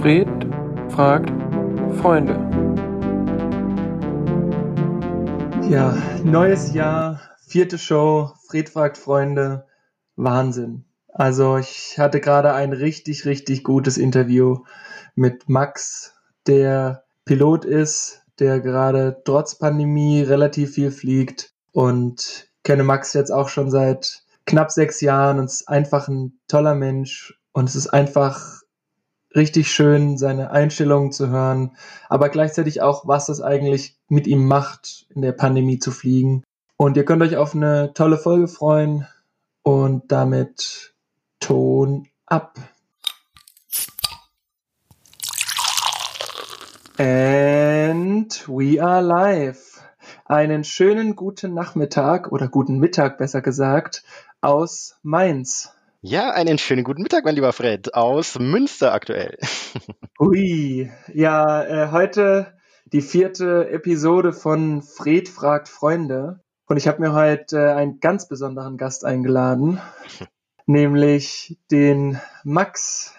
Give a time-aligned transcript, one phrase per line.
[0.00, 0.28] Fred
[0.90, 1.28] fragt
[2.00, 2.34] Freunde.
[5.68, 9.66] Ja, neues Jahr, vierte Show, Fred fragt Freunde,
[10.14, 10.84] Wahnsinn.
[11.12, 14.58] Also ich hatte gerade ein richtig, richtig gutes Interview
[15.16, 16.14] mit Max,
[16.46, 23.48] der Pilot ist, der gerade trotz Pandemie relativ viel fliegt und kenne Max jetzt auch
[23.48, 28.57] schon seit knapp sechs Jahren und ist einfach ein toller Mensch und es ist einfach
[29.34, 31.76] richtig schön, seine Einstellungen zu hören,
[32.08, 36.44] aber gleichzeitig auch, was das eigentlich mit ihm macht, in der Pandemie zu fliegen.
[36.76, 39.06] Und ihr könnt euch auf eine tolle Folge freuen
[39.62, 40.94] und damit
[41.40, 42.58] Ton ab.
[46.98, 49.82] And we are live.
[50.24, 54.02] Einen schönen guten Nachmittag oder guten Mittag besser gesagt
[54.40, 55.77] aus Mainz.
[56.00, 59.36] Ja, einen schönen guten Mittag, mein lieber Fred, aus Münster aktuell.
[60.20, 62.54] Ui, ja, äh, heute
[62.92, 66.40] die vierte Episode von Fred fragt Freunde.
[66.66, 69.80] Und ich habe mir heute äh, einen ganz besonderen Gast eingeladen,
[70.66, 73.14] nämlich den Max.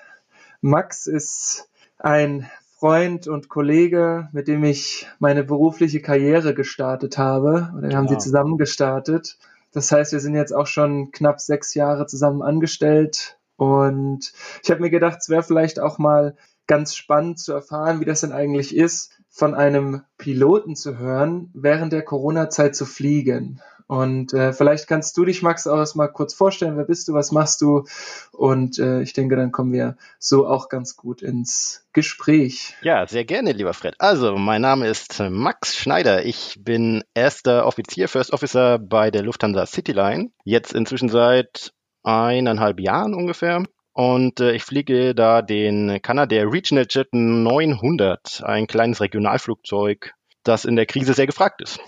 [0.62, 7.74] Max ist ein Freund und Kollege, mit dem ich meine berufliche Karriere gestartet habe.
[7.78, 8.24] Oder wir haben sie Genau.
[8.24, 9.38] zusammen gestartet.
[9.72, 13.40] Das heißt, wir sind jetzt auch schon knapp sechs Jahre zusammen angestellt.
[13.56, 14.32] Und
[14.64, 16.36] ich habe mir gedacht, es wäre vielleicht auch mal
[16.68, 21.94] ganz spannend zu erfahren, wie das denn eigentlich ist, von einem Piloten zu hören, während
[21.94, 23.62] der Corona-Zeit zu fliegen.
[23.90, 27.32] Und äh, vielleicht kannst du dich, Max, auch mal kurz vorstellen, wer bist du, was
[27.32, 27.86] machst du?
[28.32, 32.76] Und äh, ich denke, dann kommen wir so auch ganz gut ins Gespräch.
[32.84, 33.96] Ja, sehr gerne, lieber Fred.
[33.98, 36.24] Also, mein Name ist Max Schneider.
[36.24, 40.30] Ich bin erster Offizier, First Officer bei der Lufthansa Cityline.
[40.44, 41.74] Jetzt inzwischen seit
[42.04, 43.64] eineinhalb Jahren ungefähr.
[43.94, 50.14] Und äh, ich fliege da den Canadair Regional Jet 900, ein kleines Regionalflugzeug,
[50.44, 51.80] das in der Krise sehr gefragt ist.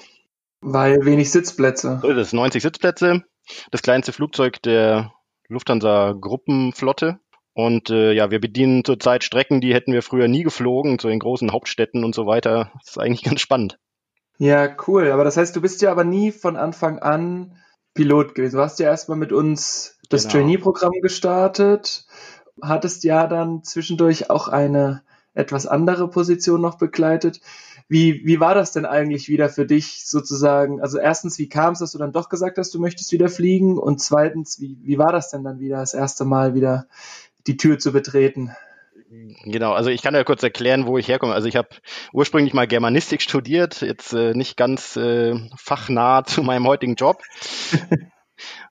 [0.62, 2.00] Weil wenig Sitzplätze.
[2.02, 3.24] So ist es, 90 Sitzplätze,
[3.72, 5.12] das kleinste Flugzeug der
[5.48, 7.20] Lufthansa Gruppenflotte.
[7.54, 11.20] Und äh, ja, wir bedienen zurzeit Strecken, die hätten wir früher nie geflogen, zu den
[11.20, 12.72] großen Hauptstädten und so weiter.
[12.80, 13.78] Das ist eigentlich ganz spannend.
[14.38, 15.12] Ja, cool.
[15.12, 17.58] Aber das heißt, du bist ja aber nie von Anfang an
[17.94, 18.56] Pilot gewesen.
[18.56, 20.34] Du hast ja erstmal mit uns das Genau.
[20.34, 22.06] Trainee-Programm gestartet,
[22.62, 27.42] hattest ja dann zwischendurch auch eine etwas andere Position noch begleitet.
[27.92, 30.80] Wie, wie war das denn eigentlich wieder für dich sozusagen?
[30.80, 33.78] Also erstens, wie kam es, dass du dann doch gesagt hast, du möchtest wieder fliegen?
[33.78, 36.88] Und zweitens, wie, wie war das denn dann wieder das erste Mal wieder
[37.48, 38.52] die Tür zu betreten?
[39.44, 41.34] Genau, also ich kann ja kurz erklären, wo ich herkomme.
[41.34, 41.68] Also ich habe
[42.14, 47.22] ursprünglich mal Germanistik studiert, jetzt äh, nicht ganz äh, fachnah zu meinem heutigen Job.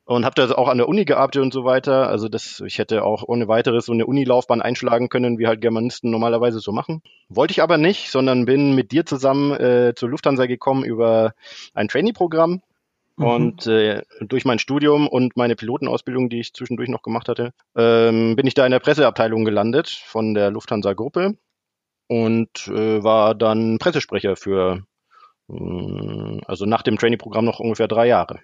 [0.05, 2.09] Und habe da auch an der Uni gearbeitet und so weiter.
[2.09, 6.11] Also das, ich hätte auch ohne weiteres so eine Unilaufbahn einschlagen können, wie halt Germanisten
[6.11, 7.03] normalerweise so machen.
[7.29, 11.35] Wollte ich aber nicht, sondern bin mit dir zusammen äh, zur Lufthansa gekommen über
[11.75, 12.63] ein Trainee-Programm.
[13.17, 13.27] Mhm.
[13.27, 18.35] Und äh, durch mein Studium und meine Pilotenausbildung, die ich zwischendurch noch gemacht hatte, ähm,
[18.35, 21.37] bin ich da in der Presseabteilung gelandet von der Lufthansa-Gruppe
[22.09, 24.83] und äh, war dann Pressesprecher für,
[25.49, 28.41] mh, also nach dem Trainee-Programm noch ungefähr drei Jahre.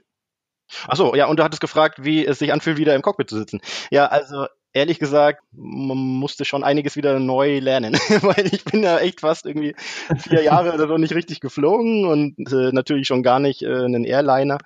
[0.88, 3.60] Achso, ja, und du hattest gefragt, wie es sich anfühlt, wieder im Cockpit zu sitzen.
[3.91, 8.99] Ja, also ehrlich gesagt, man musste schon einiges wieder neu lernen, weil ich bin ja
[8.99, 9.75] echt fast irgendwie
[10.19, 14.05] vier Jahre oder so nicht richtig geflogen und äh, natürlich schon gar nicht äh, einen
[14.05, 14.59] Airliner.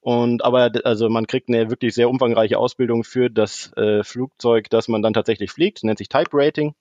[0.00, 4.88] Und aber also man kriegt eine wirklich sehr umfangreiche Ausbildung für das äh, Flugzeug, das
[4.88, 6.74] man dann tatsächlich fliegt, nennt sich Type Rating.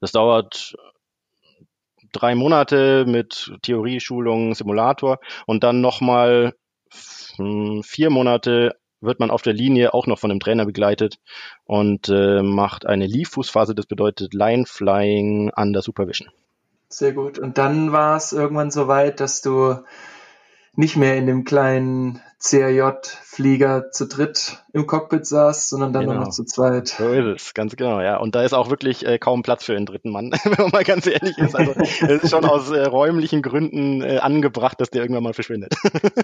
[0.00, 0.74] Das dauert
[2.12, 6.54] drei Monate mit Theorieschulung, Simulator und dann nochmal
[6.90, 11.18] vier Monate wird man auf der Linie auch noch von einem Trainer begleitet
[11.64, 16.28] und äh, macht eine Leaf-Fußphase, das bedeutet Line Flying under Supervision.
[16.88, 17.38] Sehr gut.
[17.38, 19.76] Und dann war es irgendwann so weit, dass du
[20.76, 26.26] nicht mehr in dem kleinen CRJ-Flieger zu dritt im Cockpit saß, sondern dann nur Genau.
[26.26, 26.88] noch zu zweit.
[26.88, 28.16] So ist es, ganz genau, ja.
[28.16, 30.84] Und da ist auch wirklich äh, kaum Platz für einen dritten Mann, wenn man mal
[30.84, 31.54] ganz ehrlich ist.
[31.54, 35.74] Also es ist schon aus äh, räumlichen Gründen äh, angebracht, dass der irgendwann mal verschwindet.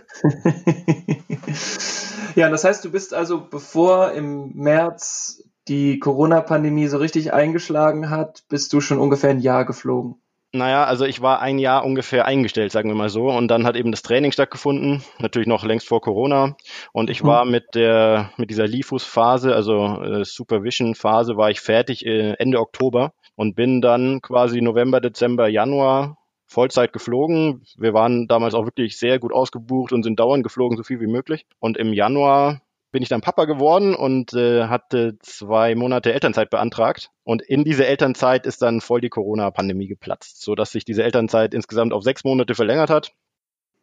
[2.34, 8.44] ja, das heißt, du bist also, bevor im März die Corona-Pandemie so richtig eingeschlagen hat,
[8.48, 10.22] bist du schon ungefähr ein Jahr geflogen.
[10.56, 13.28] Naja, also ich war ein Jahr ungefähr eingestellt, sagen wir mal so.
[13.28, 16.56] Und dann hat eben das Training stattgefunden, natürlich noch längst vor Corona.
[16.92, 17.26] Und ich Mhm.
[17.26, 23.12] war mit der, mit dieser Lifus-Phase, also äh, Supervision-Phase, war ich fertig äh, Ende Oktober
[23.34, 26.18] und bin dann quasi November, Dezember, Januar
[26.48, 27.62] Vollzeit geflogen.
[27.76, 31.08] Wir waren damals auch wirklich sehr gut ausgebucht und sind dauernd geflogen, so viel wie
[31.08, 31.44] möglich.
[31.58, 32.60] Und im Januar
[32.96, 37.10] bin ich dann Papa geworden und äh, hatte zwei Monate Elternzeit beantragt.
[37.24, 41.52] Und in diese Elternzeit ist dann voll die Corona-Pandemie geplatzt, so dass sich diese Elternzeit
[41.52, 43.12] insgesamt auf sechs Monate verlängert hat.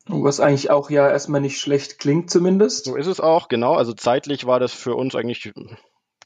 [0.07, 2.86] Was eigentlich auch ja erstmal nicht schlecht klingt zumindest.
[2.86, 3.75] So ist es auch, genau.
[3.75, 5.54] Also zeitlich war das für uns eigentlich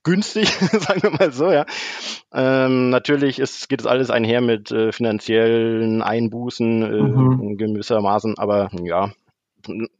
[0.03, 1.65] günstig, sagen wir mal so, ja.
[2.33, 7.57] Ähm, natürlich ist, geht es alles einher mit äh, finanziellen Einbußen äh, mhm.
[7.57, 9.11] gewissermaßen, aber ja,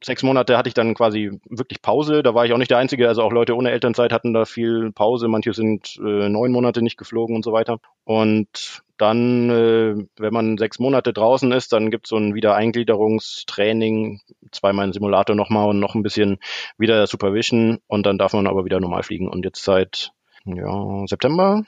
[0.04, 2.24] sechs Monate hatte ich dann quasi wirklich Pause.
[2.24, 3.07] Da war ich auch nicht der Einzige.
[3.07, 5.27] Also auch Leute ohne Elternzeit hatten da viel Pause.
[5.27, 7.80] Manche sind äh, neun Monate nicht geflogen und so weiter.
[8.04, 14.21] Und dann, äh, wenn man sechs Monate draußen ist, dann gibt es so ein Wiedereingliederungstraining,
[14.51, 16.39] zweimal im Simulator nochmal und noch ein bisschen
[16.77, 19.27] wieder Supervision und dann darf man aber wieder normal fliegen.
[19.27, 20.12] Und jetzt seit
[20.45, 21.63] ja, September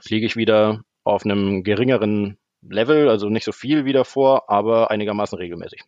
[0.00, 5.36] fliege ich wieder auf einem geringeren Level, also nicht so viel wie davor, aber einigermaßen
[5.36, 5.82] regelmäßig.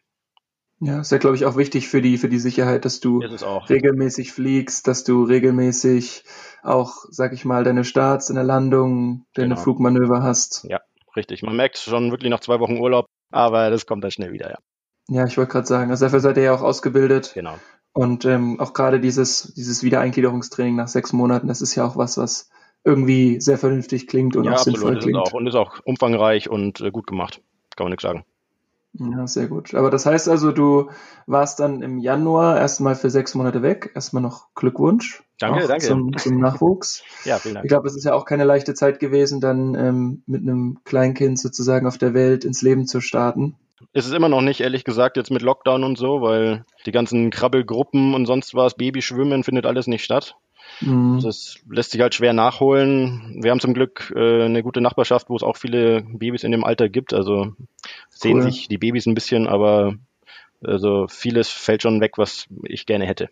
[0.85, 4.33] Ja, ist ja, glaube ich, auch wichtig für die, für die Sicherheit, dass du regelmäßig
[4.33, 6.25] fliegst, dass du regelmäßig
[6.65, 9.61] auch, sag ich mal, deine Starts, deine Landung, deine genau.
[9.61, 10.67] Flugmanöver hast.
[10.69, 10.81] Ja,
[11.15, 11.45] richtig.
[11.45, 14.59] Man merkt schon wirklich nach zwei Wochen Urlaub, aber das kommt dann schnell wieder, ja.
[15.09, 17.31] Ja, ich wollte gerade sagen, also dafür seid ihr ja auch ausgebildet.
[17.35, 17.55] Genau.
[17.93, 22.19] Und ähm, auch gerade dieses, dieses Wiedereingliederungstraining nach sechs Monaten, das ist ja auch was,
[22.19, 22.51] was
[22.83, 25.17] irgendwie sehr vernünftig klingt und ja, auch absolut, sinnvoll klingt.
[25.17, 27.41] Ist auch, und ist auch umfangreich und äh, gut gemacht.
[27.77, 28.25] Kann man nichts sagen.
[28.95, 29.75] Ja, sehr gut.
[29.75, 30.91] Aber das heißt also, du
[31.27, 33.91] warst dann im Januar erstmal für sechs Monate weg.
[33.95, 35.23] Erstmal noch Glückwunsch.
[35.39, 35.87] Danke, danke.
[35.87, 37.03] Zum, zum Nachwuchs.
[37.25, 37.65] ja, vielen Dank.
[37.65, 41.39] Ich glaube, es ist ja auch keine leichte Zeit gewesen, dann ähm, mit einem Kleinkind
[41.39, 43.57] sozusagen auf der Welt ins Leben zu starten.
[43.95, 47.31] Ist es immer noch nicht, ehrlich gesagt, jetzt mit Lockdown und so, weil die ganzen
[47.31, 50.37] Krabbelgruppen und sonst was, Babyschwimmen findet alles nicht statt.
[50.81, 51.21] Mhm.
[51.23, 53.39] Das lässt sich halt schwer nachholen.
[53.43, 56.65] Wir haben zum Glück äh, eine gute Nachbarschaft, wo es auch viele Babys in dem
[56.65, 57.15] Alter gibt.
[57.15, 57.53] Also
[58.09, 58.43] sehen cool.
[58.43, 59.95] sich die Babys ein bisschen, aber
[60.65, 63.29] also vieles fällt schon weg, was ich gerne hätte.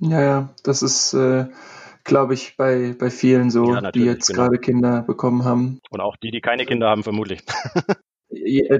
[0.00, 1.46] Ja, ja, das ist, äh,
[2.04, 4.42] glaube ich, bei, bei vielen so, ja, die jetzt genau.
[4.42, 5.80] gerade Kinder bekommen haben.
[5.90, 7.42] Und auch die, die keine Kinder haben, vermutlich.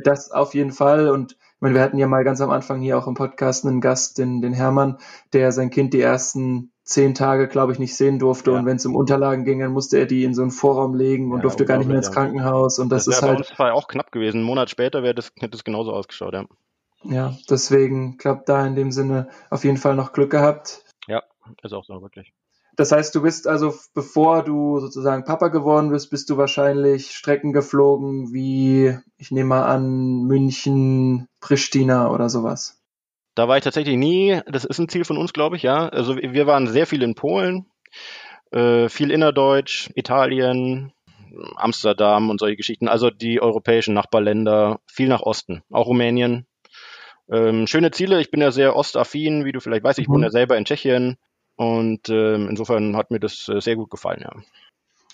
[0.03, 1.09] Das auf jeden Fall.
[1.09, 3.81] Und ich meine, wir hatten ja mal ganz am Anfang hier auch im Podcast einen
[3.81, 4.99] Gast, den, den Hermann,
[5.33, 8.53] der sein Kind die ersten zehn Tage, glaube ich, nicht sehen durfte.
[8.53, 8.59] Ja.
[8.59, 11.33] Und wenn es um Unterlagen ging, dann musste er die in so einen Vorraum legen
[11.33, 12.79] und ja, durfte gar nicht mehr ins Krankenhaus.
[12.79, 13.41] Und das, das ist halt.
[13.41, 14.39] Das war auch knapp gewesen.
[14.39, 16.45] Einen Monat später wäre das, hätte es genauso ausgeschaut, ja.
[17.05, 20.85] Ja, deswegen, glaube da in dem Sinne auf jeden Fall noch Glück gehabt.
[21.07, 21.23] Ja,
[21.63, 22.33] ist auch so, wirklich.
[22.77, 27.53] Das heißt, du bist also, bevor du sozusagen Papa geworden bist, bist du wahrscheinlich Strecken
[27.53, 32.83] geflogen wie, ich nehme mal an, München, Pristina oder sowas.
[33.35, 34.41] Da war ich tatsächlich nie.
[34.47, 35.89] Das ist ein Ziel von uns, glaube ich, ja.
[35.89, 37.67] Also wir waren sehr viel in Polen,
[38.53, 40.93] äh, viel innerdeutsch, Italien,
[41.57, 42.89] Amsterdam und solche Geschichten.
[42.89, 46.47] Also die europäischen Nachbarländer, viel nach Osten, auch Rumänien.
[47.29, 48.21] Ähm, schöne Ziele.
[48.21, 49.99] Ich bin ja sehr ostaffin, wie du vielleicht weißt.
[49.99, 50.15] Ich mhm.
[50.15, 51.17] wohne ja selber in Tschechien.
[51.57, 54.33] Und ähm, insofern hat mir das äh, sehr gut gefallen, ja.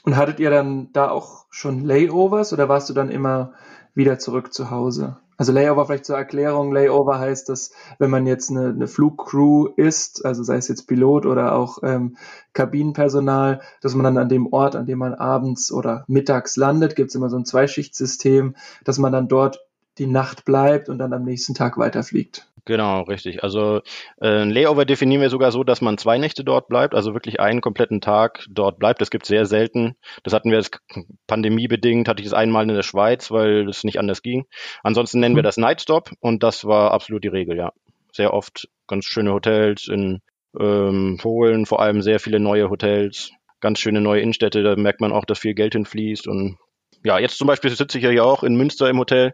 [0.03, 3.53] Und hattet ihr dann da auch schon Layovers oder warst du dann immer
[3.95, 5.19] wieder zurück zu Hause?
[5.41, 6.71] Also Layover vielleicht zur Erklärung.
[6.71, 11.25] Layover heißt, dass wenn man jetzt eine, eine Flugcrew ist, also sei es jetzt Pilot
[11.25, 12.19] oder auch ähm,
[12.53, 17.09] Kabinenpersonal, dass man dann an dem Ort, an dem man abends oder mittags landet, gibt
[17.09, 18.55] es immer so ein Zweischichtsystem,
[18.85, 19.67] dass man dann dort
[19.97, 22.50] die Nacht bleibt und dann am nächsten Tag weiterfliegt.
[22.65, 23.43] Genau, richtig.
[23.43, 23.81] Also
[24.21, 27.41] äh, ein Layover definieren wir sogar so, dass man zwei Nächte dort bleibt, also wirklich
[27.41, 29.01] einen kompletten Tag dort bleibt.
[29.01, 29.97] Das gibt es sehr selten.
[30.23, 30.79] Das hatten wir jetzt
[31.27, 34.47] pandemiebedingt, hatte ich das einmal in der Schweiz, weil es nicht anders ging.
[34.83, 35.39] Ansonsten nennen mhm.
[35.39, 37.73] wir das Nightstop und das war absolut die Regel, ja.
[38.13, 40.21] Sehr oft ganz schöne Hotels in
[40.59, 43.31] ähm, Polen, vor allem sehr viele neue Hotels,
[43.61, 46.59] ganz schöne neue Innenstädte, da merkt man auch, dass viel Geld hinfließt und
[47.05, 49.33] ja, jetzt zum Beispiel sitze ich ja hier auch in Münster im Hotel.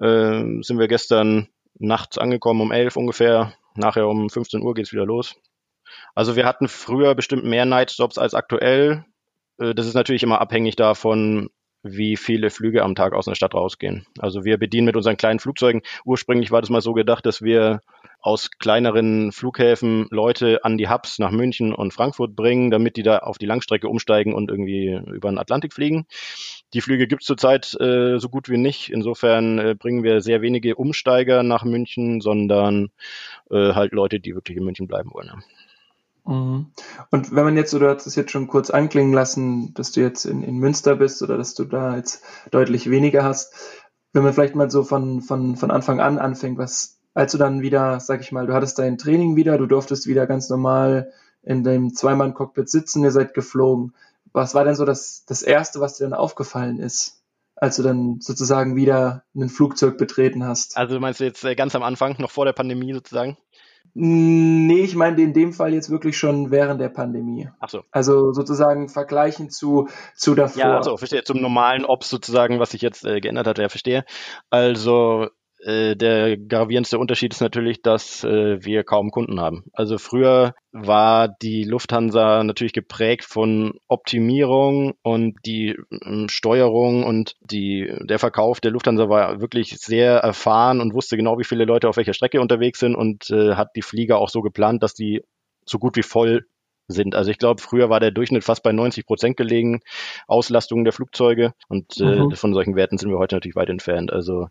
[0.00, 3.54] Äh, sind wir gestern nachts angekommen um 11 ungefähr.
[3.74, 5.36] Nachher um 15 Uhr geht's wieder los.
[6.14, 9.04] Also wir hatten früher bestimmt mehr Nightstops als aktuell.
[9.58, 11.50] Äh, das ist natürlich immer abhängig davon,
[11.82, 14.06] wie viele Flüge am Tag aus einer Stadt rausgehen.
[14.18, 15.82] Also wir bedienen mit unseren kleinen Flugzeugen.
[16.04, 17.80] Ursprünglich war das mal so gedacht, dass wir
[18.20, 23.18] aus kleineren Flughäfen Leute an die Hubs nach München und Frankfurt bringen, damit die da
[23.18, 26.06] auf die Langstrecke umsteigen und irgendwie über den Atlantik fliegen.
[26.74, 28.90] Die Flüge gibt es zurzeit äh, so gut wie nicht.
[28.90, 32.90] Insofern äh, bringen wir sehr wenige Umsteiger nach München, sondern
[33.50, 35.30] äh, halt Leute, die wirklich in München bleiben wollen.
[36.26, 36.66] Mhm.
[37.10, 40.26] Und wenn man jetzt, oder hast es jetzt schon kurz anklingen lassen, dass du jetzt
[40.26, 43.54] in, in Münster bist oder dass du da jetzt deutlich weniger hast,
[44.12, 47.62] wenn man vielleicht mal so von, von, von Anfang an anfängt, was, als du dann
[47.62, 51.64] wieder, sag ich mal, du hattest dein Training wieder, du durftest wieder ganz normal in
[51.64, 53.94] dem Zweimann-Cockpit sitzen, ihr seid geflogen.
[54.38, 57.24] Was war denn so das, das Erste, was dir dann aufgefallen ist,
[57.56, 60.76] als du dann sozusagen wieder ein Flugzeug betreten hast?
[60.76, 63.36] Also meinst du jetzt äh, ganz am Anfang, noch vor der Pandemie sozusagen?
[63.94, 67.48] Nee, ich meine in dem Fall jetzt wirklich schon während der Pandemie.
[67.58, 67.82] Ach so.
[67.90, 70.60] Also sozusagen vergleichen zu, zu davor.
[70.60, 71.24] Ja, also verstehe.
[71.24, 74.04] Zum normalen Ops sozusagen, was sich jetzt äh, geändert hat, ja, verstehe.
[74.50, 75.28] Also
[75.60, 79.64] äh, der gravierendste Unterschied ist natürlich, dass äh, wir kaum Kunden haben.
[79.72, 87.92] Also früher war die Lufthansa natürlich geprägt von Optimierung und die ähm, Steuerung und die,
[88.02, 91.96] der Verkauf der Lufthansa war wirklich sehr erfahren und wusste genau, wie viele Leute auf
[91.96, 95.22] welcher Strecke unterwegs sind und äh, hat die Flieger auch so geplant, dass die
[95.64, 96.46] so gut wie voll
[96.88, 97.14] sind.
[97.14, 99.80] Also ich glaube, früher war der Durchschnitt fast bei 90 Prozent gelegen,
[100.26, 101.52] Auslastung der Flugzeuge.
[101.68, 102.32] Und äh, mhm.
[102.32, 104.12] von solchen Werten sind wir heute natürlich weit entfernt.
[104.12, 104.48] Also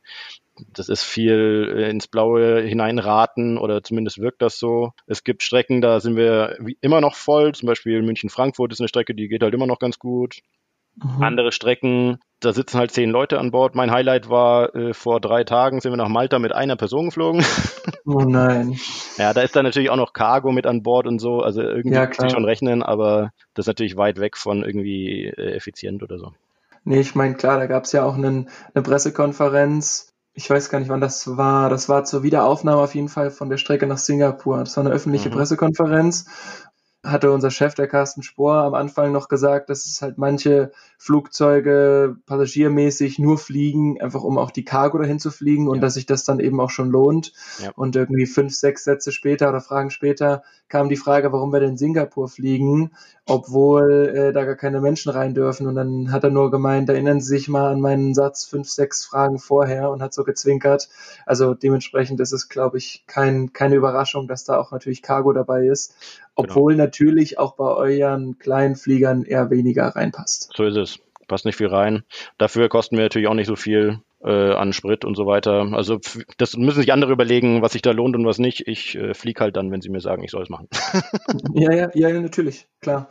[0.74, 4.92] das ist viel äh, ins Blaue hineinraten oder zumindest wirkt das so.
[5.06, 7.54] Es gibt Strecken, da sind wir immer noch voll.
[7.54, 10.42] Zum Beispiel München-Frankfurt ist eine Strecke, die geht halt immer noch ganz gut.
[10.96, 11.24] Mhm.
[11.24, 13.76] Andere Strecken, da sitzen halt zehn Leute an Bord.
[13.76, 17.46] Mein Highlight war, äh, vor drei Tagen sind wir nach Malta mit einer Person geflogen.
[18.06, 18.80] Oh nein.
[19.18, 21.42] ja, da ist dann natürlich auch noch Cargo mit an Bord und so.
[21.42, 25.26] Also irgendwie ja, kann ich schon rechnen, aber das ist natürlich weit weg von irgendwie
[25.26, 26.34] äh, effizient oder so.
[26.84, 30.14] Nee, ich meine, klar, da gab es ja auch einen, eine Pressekonferenz.
[30.38, 31.68] Ich weiß gar nicht, wann das war.
[31.68, 34.60] Das war zur Wiederaufnahme auf jeden Fall von der Strecke nach Singapur.
[34.60, 35.34] Das war eine öffentliche mhm.
[35.34, 36.26] Pressekonferenz
[37.04, 42.18] hatte unser Chef, der Carsten Spohr, am Anfang noch gesagt, dass es halt manche Flugzeuge
[42.26, 46.24] passagiermäßig nur fliegen, einfach um auch die Cargo dahin zu fliegen und dass sich das
[46.24, 47.34] dann eben auch schon lohnt.
[47.64, 47.72] Ja.
[47.76, 51.78] Und irgendwie fünf, sechs Sätze später oder Fragen später kam die Frage, warum wir denn
[51.78, 52.92] Singapur fliegen,
[53.26, 55.68] obwohl äh, da gar keine Menschen rein dürfen.
[55.68, 59.06] Und dann hat er nur gemeint, erinnern Sie sich mal an meinen Satz fünf, sechs
[59.06, 60.90] Fragen vorher und hat so gezwinkert.
[61.26, 65.68] Also dementsprechend ist es, glaube ich, kein, keine Überraschung, dass da auch natürlich Cargo dabei
[65.68, 65.96] ist.
[66.38, 66.50] Genau.
[66.50, 66.86] Obwohl genau.
[66.86, 70.52] natürlich auch bei euren kleinen Fliegern eher weniger reinpasst.
[70.56, 71.00] So ist es.
[71.28, 72.04] Passt nicht viel rein.
[72.38, 75.68] Dafür kosten wir natürlich auch nicht so viel äh, an Sprit und so weiter.
[75.74, 76.00] Also
[76.38, 78.68] das müssen sich andere überlegen, was sich da lohnt und was nicht.
[78.68, 80.70] Ich äh, fliege halt dann, wenn sie mir sagen, ich soll es machen.
[81.54, 83.10] ja, ja, ja, natürlich, klar.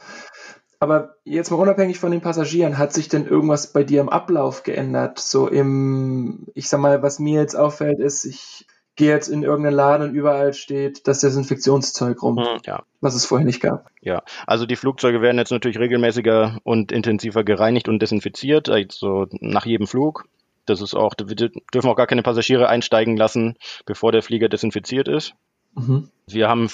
[0.79, 4.63] Aber jetzt mal unabhängig von den Passagieren, hat sich denn irgendwas bei dir im Ablauf
[4.63, 5.19] geändert?
[5.19, 8.67] So im, ich sag mal, was mir jetzt auffällt, ist, ich
[8.97, 12.83] gehe jetzt in irgendeinen Laden und überall steht das Desinfektionszeug rum, hm, ja.
[13.01, 13.91] was es vorher nicht gab.
[14.01, 19.67] Ja, also die Flugzeuge werden jetzt natürlich regelmäßiger und intensiver gereinigt und desinfiziert, also nach
[19.67, 20.25] jedem Flug.
[20.65, 25.07] Das ist auch, wir dürfen auch gar keine Passagiere einsteigen lassen, bevor der Flieger desinfiziert
[25.07, 25.35] ist.
[25.77, 26.09] Mhm.
[26.27, 26.69] Wir haben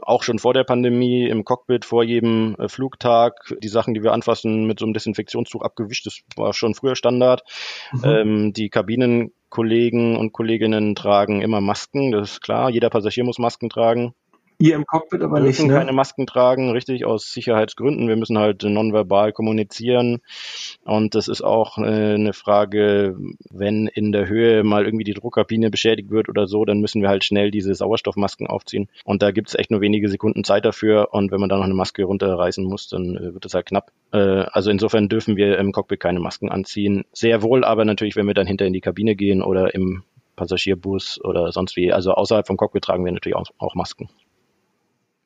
[0.00, 4.12] auch schon vor der Pandemie im Cockpit vor jedem äh, Flugtag die Sachen, die wir
[4.12, 6.06] anfassen, mit so einem Desinfektionstuch abgewischt.
[6.06, 7.42] Das war schon früher Standard.
[7.92, 8.04] Mhm.
[8.04, 8.68] Ähm, die
[9.50, 12.70] Kabinenkollegen und Kolleginnen tragen immer Masken, das ist klar.
[12.70, 14.14] Jeder Passagier muss Masken tragen.
[14.60, 15.72] Ihr im Cockpit aber nicht, ne?
[15.72, 18.08] keine Masken tragen, richtig, aus Sicherheitsgründen.
[18.08, 20.20] Wir müssen halt nonverbal kommunizieren.
[20.84, 21.82] Und das ist auch äh,
[22.14, 23.16] eine Frage,
[23.50, 27.08] wenn in der Höhe mal irgendwie die Druckkabine beschädigt wird oder so, dann müssen wir
[27.08, 28.88] halt schnell diese Sauerstoffmasken aufziehen.
[29.04, 31.10] Und da gibt es echt nur wenige Sekunden Zeit dafür.
[31.12, 33.92] Und wenn man dann noch eine Maske runterreißen muss, dann äh, wird es halt knapp.
[34.12, 37.04] Äh, also insofern dürfen wir im Cockpit keine Masken anziehen.
[37.12, 40.02] Sehr wohl aber natürlich, wenn wir dann hinter in die Kabine gehen oder im
[40.34, 41.92] Passagierbus oder sonst wie.
[41.92, 44.08] Also außerhalb vom Cockpit tragen wir natürlich auch, auch Masken.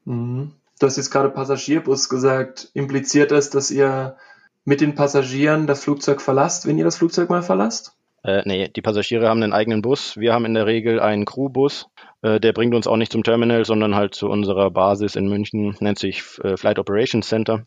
[0.04, 0.52] Mhm.
[0.78, 2.70] Du hast jetzt gerade Passagierbus gesagt.
[2.74, 4.16] Impliziert das, dass ihr
[4.64, 7.96] mit den Passagieren das Flugzeug verlasst, wenn ihr das Flugzeug mal verlasst?
[8.24, 10.16] Äh, nee, die Passagiere haben einen eigenen Bus.
[10.16, 11.88] Wir haben in der Regel einen Crewbus.
[12.22, 15.76] Äh, der bringt uns auch nicht zum Terminal, sondern halt zu unserer Basis in München,
[15.80, 17.66] nennt sich äh, Flight Operations Center.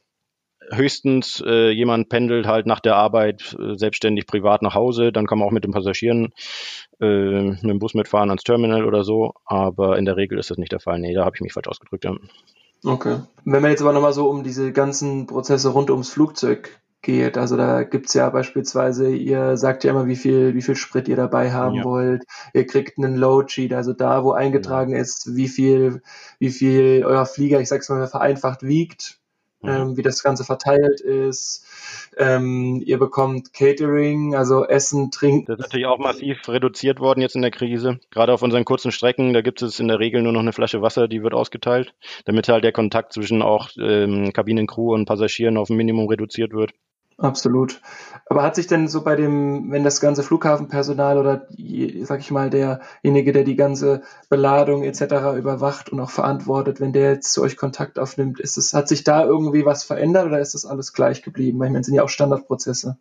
[0.71, 5.39] Höchstens äh, jemand pendelt halt nach der Arbeit äh, selbstständig privat nach Hause, dann kann
[5.39, 6.33] man auch mit den Passagieren
[6.99, 10.57] äh, mit dem Bus mitfahren ans Terminal oder so, aber in der Regel ist das
[10.57, 10.99] nicht der Fall.
[10.99, 12.05] Nee, da habe ich mich falsch ausgedrückt.
[12.05, 12.15] Ja.
[12.83, 13.17] Okay.
[13.43, 17.57] Wenn man jetzt aber nochmal so um diese ganzen Prozesse rund ums Flugzeug geht, also
[17.57, 21.51] da gibt's ja beispielsweise, ihr sagt ja immer, wie viel, wie viel Sprit ihr dabei
[21.51, 21.83] haben ja.
[21.83, 24.99] wollt, ihr kriegt einen Load-Sheet, also da, wo eingetragen ja.
[24.99, 26.01] ist, wie viel,
[26.39, 29.19] wie viel euer Flieger, ich sag's mal vereinfacht, wiegt.
[29.67, 31.65] Ähm, wie das Ganze verteilt ist,
[32.17, 35.45] ähm, ihr bekommt Catering, also Essen, Trinken.
[35.47, 37.99] Das ist natürlich auch massiv reduziert worden jetzt in der Krise.
[38.11, 40.81] Gerade auf unseren kurzen Strecken, da gibt es in der Regel nur noch eine Flasche
[40.81, 41.93] Wasser, die wird ausgeteilt,
[42.25, 46.71] damit halt der Kontakt zwischen auch ähm, Kabinencrew und Passagieren auf ein Minimum reduziert wird.
[47.17, 47.81] Absolut.
[48.25, 51.47] Aber hat sich denn so bei dem, wenn das ganze Flughafenpersonal oder,
[52.03, 55.37] sag ich mal, derjenige, der die ganze Beladung etc.
[55.37, 59.03] überwacht und auch verantwortet, wenn der jetzt zu euch Kontakt aufnimmt, ist es, hat sich
[59.05, 61.57] da irgendwie was verändert oder ist das alles gleich geblieben?
[61.57, 62.97] Ich meine, es sind ja auch Standardprozesse.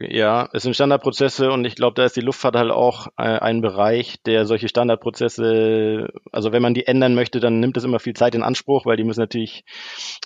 [0.00, 3.60] Ja, es sind Standardprozesse und ich glaube, da ist die Luftfahrt halt auch äh, ein
[3.60, 8.14] Bereich, der solche Standardprozesse, also wenn man die ändern möchte, dann nimmt es immer viel
[8.14, 9.64] Zeit in Anspruch, weil die müssen natürlich,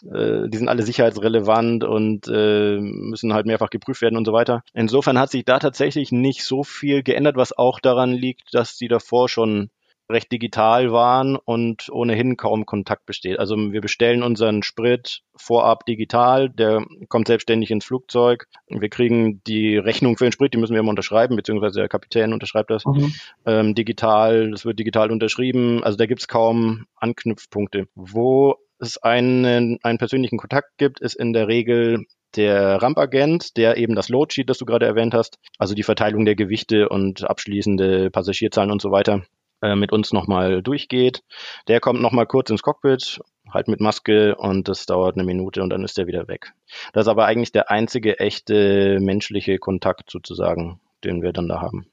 [0.05, 4.63] äh, die sind alle sicherheitsrelevant und äh, müssen halt mehrfach geprüft werden und so weiter.
[4.75, 8.89] Insofern hat sich da tatsächlich nicht so viel geändert, was auch daran liegt, dass die
[8.89, 9.71] davor schon
[10.11, 13.39] recht digital waren und ohnehin kaum Kontakt besteht.
[13.39, 18.47] Also wir bestellen unseren Sprit vorab digital, der kommt selbstständig ins Flugzeug.
[18.69, 22.33] Wir kriegen die Rechnung für den Sprit, die müssen wir immer unterschreiben, beziehungsweise der Kapitän
[22.33, 23.13] unterschreibt das mhm.
[23.47, 25.83] ähm, digital, das wird digital unterschrieben.
[25.83, 27.89] Also da gibt's kaum Anknüpfpunkte.
[27.95, 32.05] Wo es einen, einen persönlichen Kontakt gibt, ist in der Regel
[32.37, 36.35] der Rampagent, der eben das Loadsheet, das du gerade erwähnt hast, also die Verteilung der
[36.35, 39.23] Gewichte und abschließende Passagierzahlen und so weiter,
[39.63, 41.23] äh, mit uns nochmal durchgeht.
[41.69, 45.71] Der kommt nochmal kurz ins Cockpit, halt mit Maske und das dauert eine Minute und
[45.71, 46.53] dann ist er wieder weg.
[46.93, 51.87] Das ist aber eigentlich der einzige echte menschliche Kontakt sozusagen, den wir dann da haben.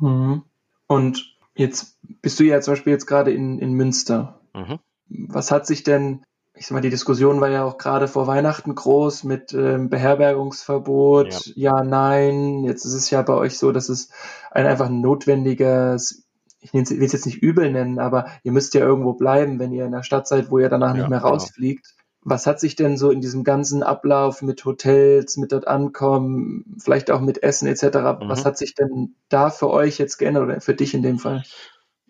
[0.00, 0.42] Mhm.
[0.86, 4.40] Und jetzt bist du ja zum Beispiel jetzt gerade in, in Münster.
[4.54, 4.78] Mhm.
[5.08, 6.24] Was hat sich denn
[6.54, 11.46] ich sag mal, die Diskussion war ja auch gerade vor Weihnachten groß mit ähm, Beherbergungsverbot,
[11.56, 11.78] ja.
[11.78, 11.84] ja.
[11.84, 12.64] nein.
[12.64, 14.10] Jetzt ist es ja bei euch so, dass es
[14.50, 16.21] ein einfach ein notwendiges,
[16.62, 19.84] ich will es jetzt nicht übel nennen, aber ihr müsst ja irgendwo bleiben, wenn ihr
[19.84, 21.32] in der Stadt seid, wo ihr danach ja, nicht mehr genau.
[21.32, 21.84] rausfliegt.
[21.84, 22.02] Genau.
[22.24, 27.10] Was hat sich denn so in diesem ganzen Ablauf mit Hotels, mit dort ankommen, vielleicht
[27.10, 28.28] auch mit Essen etc., mhm.
[28.28, 31.42] was hat sich denn da für euch jetzt geändert oder für dich in dem Fall?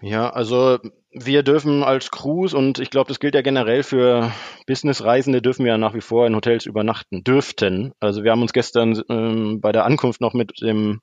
[0.02, 0.78] Ja, also
[1.12, 4.32] wir dürfen als Crews und ich glaube, das gilt ja generell für
[4.66, 7.92] Businessreisende, dürfen wir ja nach wie vor in Hotels übernachten, dürften.
[8.00, 11.00] Also wir haben uns gestern ähm, bei der Ankunft noch mit dem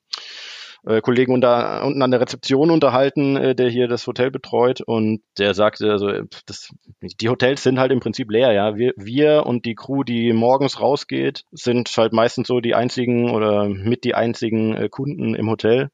[0.86, 5.22] äh, Kollegen unter, unten an der Rezeption unterhalten, äh, der hier das Hotel betreut und
[5.38, 6.12] der sagte, also
[6.46, 8.76] das, die Hotels sind halt im Prinzip leer, ja.
[8.76, 13.68] Wir, wir und die Crew, die morgens rausgeht, sind halt meistens so die einzigen oder
[13.68, 15.90] mit die einzigen äh, Kunden im Hotel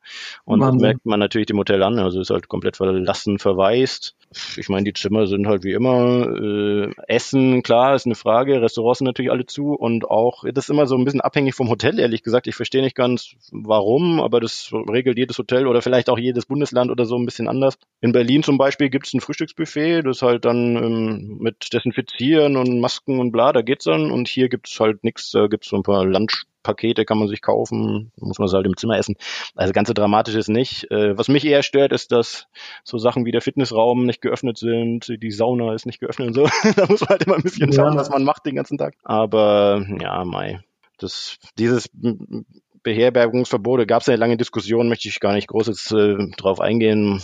[0.45, 0.73] und Mann.
[0.73, 4.15] das merkt man natürlich dem Hotel an, also ist halt komplett verlassen, verwaist
[4.57, 6.27] ich meine, die Zimmer sind halt wie immer.
[6.27, 8.61] Äh, Essen, klar, ist eine Frage.
[8.61, 11.69] Restaurants sind natürlich alle zu und auch, das ist immer so ein bisschen abhängig vom
[11.69, 12.47] Hotel, ehrlich gesagt.
[12.47, 16.91] Ich verstehe nicht ganz, warum, aber das regelt jedes Hotel oder vielleicht auch jedes Bundesland
[16.91, 17.77] oder so ein bisschen anders.
[18.01, 22.79] In Berlin zum Beispiel gibt es ein Frühstücksbuffet, das halt dann ähm, mit Desinfizieren und
[22.79, 24.11] Masken und bla, da geht's dann.
[24.11, 27.19] Und hier gibt es halt nichts, da gibt es so ein paar Lunch Pakete kann
[27.19, 29.15] man sich kaufen, muss man es halt im Zimmer essen.
[29.55, 30.91] Also ganz so dramatisch ist nicht.
[30.91, 32.47] Äh, was mich eher stört, ist, dass
[32.83, 36.43] so Sachen wie der Fitnessraum nicht geöffnet sind, die Sauna ist nicht geöffnet und so.
[36.75, 37.99] da muss man halt immer ein bisschen schauen, ja.
[37.99, 38.95] was man macht den ganzen Tag.
[39.03, 40.59] Aber ja, Mai.
[40.97, 41.89] Das, dieses
[42.85, 47.21] Beherbergungsverbote gab es eine lange Diskussion, möchte ich gar nicht groß äh, drauf eingehen.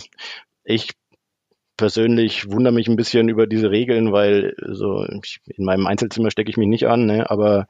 [0.64, 0.90] Ich
[1.76, 6.56] persönlich wundere mich ein bisschen über diese Regeln, weil so in meinem Einzelzimmer stecke ich
[6.56, 7.68] mich nicht an, ne, aber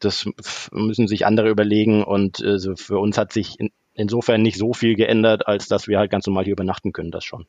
[0.00, 0.28] das
[0.72, 4.72] müssen sich andere überlegen und äh, so für uns hat sich in, insofern nicht so
[4.72, 7.46] viel geändert, als dass wir halt ganz normal hier übernachten können, das schon.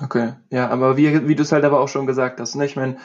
[0.00, 2.66] Okay, ja, aber wie, wie du es halt aber auch schon gesagt hast, ne?
[2.66, 2.98] ich meine,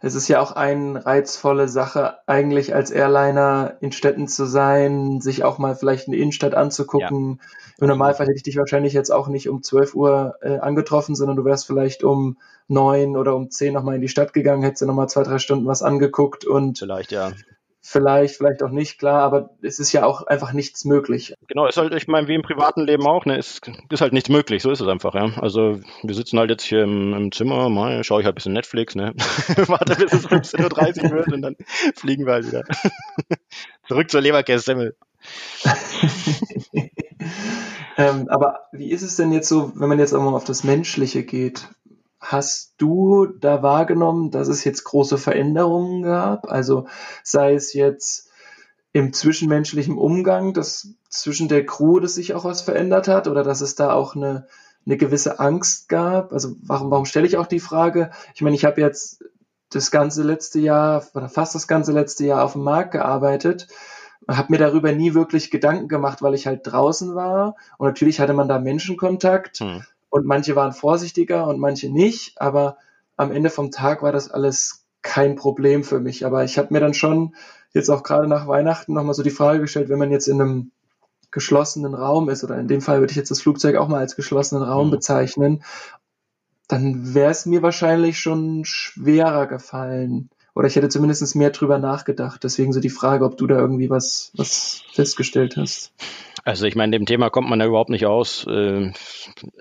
[0.00, 5.42] es ist ja auch eine reizvolle Sache, eigentlich als Airliner in Städten zu sein, sich
[5.42, 7.40] auch mal vielleicht eine Innenstadt anzugucken.
[7.40, 7.74] Ja.
[7.80, 11.36] Im Normalfall hätte ich dich wahrscheinlich jetzt auch nicht um 12 Uhr äh, angetroffen, sondern
[11.36, 12.36] du wärst vielleicht um
[12.68, 15.66] neun oder um zehn nochmal in die Stadt gegangen, hättest dir nochmal zwei, drei Stunden
[15.66, 17.32] was angeguckt und vielleicht, ja
[17.86, 21.34] vielleicht, vielleicht auch nicht, klar, aber es ist ja auch einfach nichts möglich.
[21.46, 24.28] Genau, ist halt, ich meine, wie im privaten Leben auch, ne, ist, ist halt nichts
[24.28, 25.30] möglich, so ist es einfach, ja.
[25.40, 28.54] Also wir sitzen halt jetzt hier im, im Zimmer, mal schaue ich halt ein bisschen
[28.54, 29.14] Netflix, ne.
[29.68, 31.56] Warte, bis es 15.30 Uhr wird und dann
[31.94, 32.64] fliegen wir halt wieder.
[33.88, 34.96] Zurück zur Leberkässemmel.
[37.96, 40.64] ähm, aber wie ist es denn jetzt so, wenn man jetzt auch mal auf das
[40.64, 41.68] Menschliche geht?
[42.18, 46.50] Hast du da wahrgenommen, dass es jetzt große Veränderungen gab?
[46.50, 46.86] Also
[47.22, 48.30] sei es jetzt
[48.92, 53.60] im zwischenmenschlichen Umgang, dass zwischen der Crew, dass sich auch was verändert hat oder dass
[53.60, 54.46] es da auch eine,
[54.86, 56.32] eine gewisse Angst gab?
[56.32, 58.10] Also warum, warum stelle ich auch die Frage?
[58.34, 59.22] Ich meine, ich habe jetzt
[59.70, 63.68] das ganze letzte Jahr oder fast das ganze letzte Jahr auf dem Markt gearbeitet
[64.28, 68.32] habe mir darüber nie wirklich Gedanken gemacht, weil ich halt draußen war und natürlich hatte
[68.32, 69.60] man da Menschenkontakt.
[69.60, 72.78] Hm und manche waren vorsichtiger und manche nicht, aber
[73.16, 76.26] am Ende vom Tag war das alles kein Problem für mich.
[76.26, 77.34] Aber ich habe mir dann schon
[77.72, 80.70] jetzt auch gerade nach Weihnachten nochmal so die Frage gestellt, wenn man jetzt in einem
[81.30, 84.16] geschlossenen Raum ist, oder in dem Fall würde ich jetzt das Flugzeug auch mal als
[84.16, 84.92] geschlossenen Raum mhm.
[84.92, 85.62] bezeichnen,
[86.68, 90.30] dann wäre es mir wahrscheinlich schon schwerer gefallen.
[90.54, 92.42] Oder ich hätte zumindest mehr drüber nachgedacht.
[92.42, 95.92] Deswegen so die Frage, ob du da irgendwie was, was festgestellt hast.
[96.46, 98.46] Also ich meine, dem Thema kommt man ja überhaupt nicht aus.
[98.48, 98.92] Äh,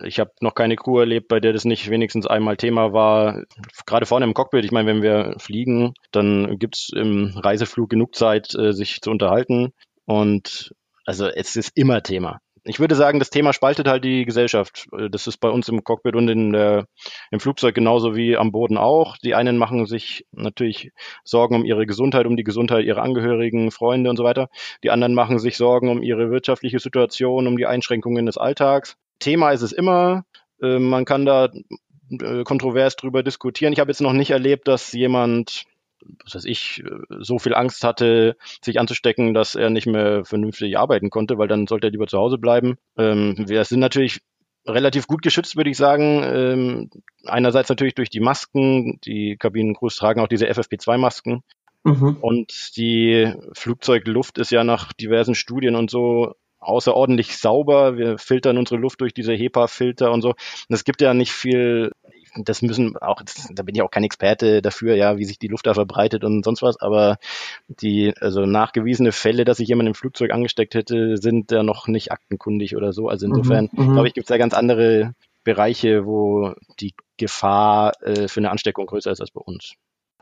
[0.04, 3.42] ich habe noch keine Crew erlebt, bei der das nicht wenigstens einmal Thema war.
[3.88, 8.54] Gerade vorne im Cockpit, ich meine, wenn wir fliegen, dann gibt's im Reiseflug genug Zeit,
[8.54, 9.74] äh, sich zu unterhalten.
[10.06, 14.88] Und also es ist immer Thema ich würde sagen, das Thema spaltet halt die Gesellschaft.
[15.12, 16.88] Das ist bei uns im Cockpit und in der,
[17.30, 19.18] im Flugzeug genauso wie am Boden auch.
[19.18, 20.92] Die einen machen sich natürlich
[21.24, 24.50] Sorgen um ihre Gesundheit, um die Gesundheit ihrer Angehörigen, Freunde und so weiter.
[24.84, 28.98] Die anderen machen sich Sorgen um ihre wirtschaftliche Situation, um die Einschränkungen des Alltags.
[29.20, 30.26] Thema ist es immer.
[30.60, 31.50] Äh, man kann da
[32.10, 33.74] äh, kontrovers drüber diskutieren.
[33.74, 35.66] Ich habe jetzt noch nicht erlebt, dass jemand
[36.24, 36.84] was weiß ich,
[37.20, 41.68] so viel Angst hatte, sich anzustecken, dass er nicht mehr vernünftig arbeiten konnte, weil dann
[41.68, 42.78] sollte er lieber zu Hause bleiben.
[42.98, 44.22] Ähm, wir sind natürlich
[44.68, 46.24] relativ gut geschützt, würde ich sagen.
[46.24, 46.90] Ähm,
[47.26, 49.00] einerseits natürlich durch die Masken.
[49.06, 51.44] Die Kabinencrews tragen auch diese FFP2-Masken.
[51.84, 52.18] Mhm.
[52.20, 57.98] Und die Flugzeugluft ist ja nach diversen Studien und so außerordentlich sauber.
[57.98, 60.30] Wir filtern unsere Luft durch diese HEPA-Filter und so.
[60.30, 60.38] Und
[60.70, 61.92] es gibt ja nicht viel
[62.38, 63.22] das müssen auch,
[63.52, 66.44] da bin ich auch kein Experte dafür, ja, wie sich die Luft da verbreitet und
[66.44, 67.18] sonst was, aber
[67.68, 72.12] die, also nachgewiesene Fälle, dass sich jemand im Flugzeug angesteckt hätte, sind da noch nicht
[72.12, 73.08] aktenkundig oder so.
[73.08, 73.94] Also insofern, mhm, mhm.
[73.94, 78.88] glaube ich, gibt es da ganz andere Bereiche, wo die Gefahr äh, für eine Ansteckung
[78.88, 79.76] größer ist als bei uns.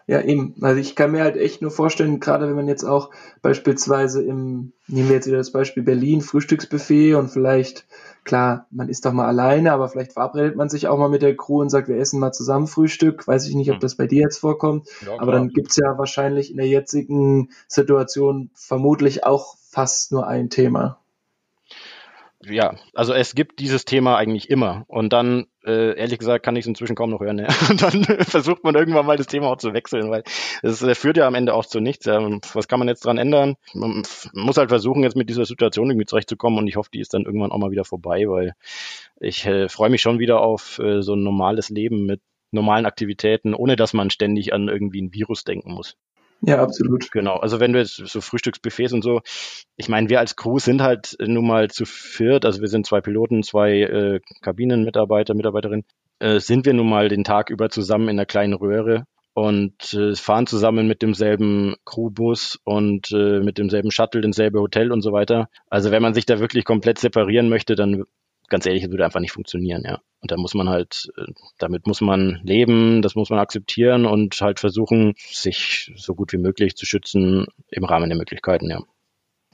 [0.05, 0.55] Ja, eben.
[0.61, 3.09] Also ich kann mir halt echt nur vorstellen, gerade wenn man jetzt auch
[3.41, 7.85] beispielsweise im, nehmen wir jetzt wieder das Beispiel Berlin, Frühstücksbuffet und vielleicht,
[8.25, 11.37] klar, man ist doch mal alleine, aber vielleicht verabredet man sich auch mal mit der
[11.37, 13.27] Crew und sagt, wir essen mal zusammen Frühstück.
[13.27, 13.81] Weiß ich nicht, ob hm.
[13.81, 14.87] das bei dir jetzt vorkommt.
[15.05, 20.49] Ja, aber dann gibt's ja wahrscheinlich in der jetzigen Situation vermutlich auch fast nur ein
[20.49, 21.02] Thema
[22.45, 24.86] ja, also es gibt dieses Thema eigentlich immer.
[24.88, 27.39] Und dann, äh, ehrlich gesagt, kann ich es inzwischen kaum noch hören.
[27.39, 27.47] Ja.
[27.69, 30.23] Und dann versucht man irgendwann mal das Thema auch zu wechseln, weil
[30.62, 32.06] es äh, führt ja am Ende auch zu nichts.
[32.06, 33.56] Was kann man jetzt dran ändern?
[33.73, 34.03] Man
[34.34, 37.23] muss halt versuchen, jetzt mit dieser Situation irgendwie zurechtzukommen und ich hoffe, die ist dann
[37.25, 38.53] irgendwann auch mal wieder vorbei, weil
[39.19, 43.53] ich äh, freue mich schon wieder auf äh, so ein normales Leben mit normalen Aktivitäten,
[43.53, 45.97] ohne dass man ständig an irgendwie ein Virus denken muss.
[46.45, 47.10] Ja, absolut.
[47.12, 47.38] Genau.
[47.38, 49.21] Also wenn du jetzt so Frühstücksbuffets und so,
[49.77, 52.99] ich meine, wir als Crew sind halt nun mal zu viert, also wir sind zwei
[52.99, 55.86] Piloten, zwei äh, Kabinenmitarbeiter, Mitarbeiterinnen,
[56.19, 60.15] äh, sind wir nun mal den Tag über zusammen in einer kleinen Röhre und äh,
[60.15, 65.47] fahren zusammen mit demselben Crewbus und äh, mit demselben Shuttle, denselbe Hotel und so weiter.
[65.69, 68.03] Also wenn man sich da wirklich komplett separieren möchte, dann
[68.49, 70.01] ganz ehrlich, es würde einfach nicht funktionieren, ja.
[70.23, 71.25] Und da muss man halt, äh,
[71.57, 76.38] damit muss man leben, das muss man akzeptieren und halt versuchen, sich so gut wie
[76.38, 78.79] möglich zu schützen im Rahmen der Möglichkeiten, ja.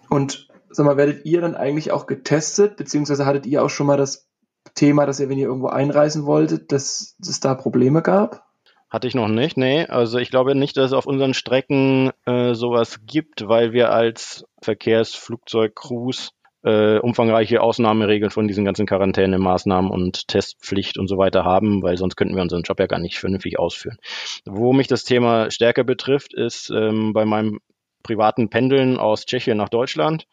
[0.10, 3.97] Und sag mal, werdet ihr dann eigentlich auch getestet, beziehungsweise hattet ihr auch schon mal
[3.97, 4.29] das
[4.75, 8.45] Thema, dass ihr, wenn ihr irgendwo einreisen wolltet, dass es da Probleme gab?
[8.91, 9.88] Hatte ich noch nicht, nee.
[9.88, 14.45] Also ich glaube nicht, dass es auf unseren Strecken äh, sowas gibt, weil wir als
[14.62, 16.32] Verkehrsflugzeugcrews
[16.63, 22.15] äh, umfangreiche Ausnahmeregeln von diesen ganzen Quarantänemaßnahmen und Testpflicht und so weiter haben, weil sonst
[22.15, 23.98] könnten wir unseren Job ja gar nicht vernünftig ausführen.
[24.45, 27.60] Wo mich das Thema stärker betrifft, ist ähm, bei meinem
[28.04, 30.26] privaten Pendeln aus Tschechien nach Deutschland.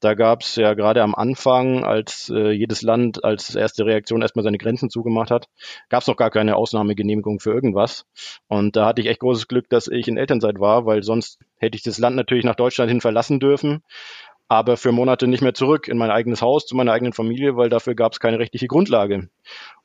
[0.00, 4.42] Da gab es ja gerade am Anfang, als äh, jedes Land als erste Reaktion erstmal
[4.42, 5.48] seine Grenzen zugemacht hat,
[5.88, 8.06] gab es noch gar keine Ausnahmegenehmigung für irgendwas.
[8.48, 11.76] Und da hatte ich echt großes Glück, dass ich in Elternzeit war, weil sonst hätte
[11.76, 13.82] ich das Land natürlich nach Deutschland hin verlassen dürfen
[14.48, 17.68] aber für Monate nicht mehr zurück in mein eigenes Haus, zu meiner eigenen Familie, weil
[17.68, 19.28] dafür gab es keine rechtliche Grundlage.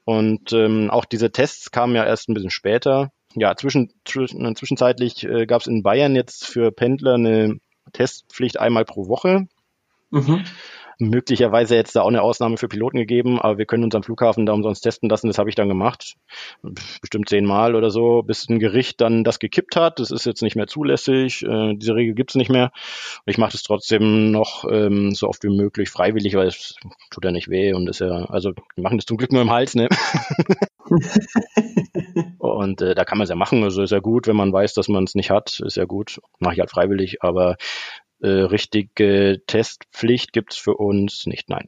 [0.05, 3.11] Und ähm, auch diese Tests kamen ja erst ein bisschen später.
[3.35, 7.59] Ja, zwischen, zwischen, zwischenzeitlich äh, gab es in Bayern jetzt für Pendler eine
[7.93, 9.47] Testpflicht einmal pro Woche.
[10.09, 10.43] Mhm
[10.99, 14.53] möglicherweise jetzt da auch eine Ausnahme für Piloten gegeben, aber wir können unseren Flughafen da
[14.53, 15.27] umsonst testen lassen.
[15.27, 16.15] Das habe ich dann gemacht,
[17.01, 19.99] bestimmt zehnmal oder so, bis ein Gericht dann das gekippt hat.
[19.99, 21.43] Das ist jetzt nicht mehr zulässig.
[21.43, 22.71] Äh, diese Regel gibt es nicht mehr.
[23.25, 26.75] Und ich mache das trotzdem noch ähm, so oft wie möglich freiwillig, weil es
[27.11, 29.51] tut ja nicht weh und ist ja, also wir machen das zum Glück nur im
[29.51, 29.87] Hals, ne?
[32.39, 33.63] und äh, da kann man es ja machen.
[33.63, 36.19] Also ist ja gut, wenn man weiß, dass man es nicht hat, ist ja gut.
[36.39, 37.55] Mache ich halt freiwillig, aber
[38.21, 41.67] äh, richtige Testpflicht gibt es für uns nicht, nein.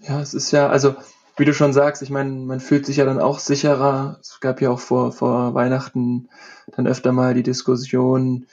[0.00, 0.94] Ja, es ist ja, also
[1.36, 4.18] wie du schon sagst, ich meine, man fühlt sich ja dann auch sicherer.
[4.20, 6.28] Es gab ja auch vor, vor Weihnachten
[6.74, 8.46] dann öfter mal die Diskussion,